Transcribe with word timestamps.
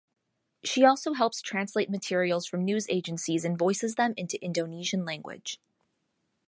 She 0.63 0.83
also 0.83 1.13
helps 1.13 1.41
translate 1.43 1.87
materials 1.87 2.47
from 2.47 2.65
news 2.65 2.87
agencies 2.89 3.45
and 3.45 3.55
voices 3.55 3.93
them 3.93 4.15
into 4.17 4.43
Indonesian 4.43 5.05
language. 5.05 5.59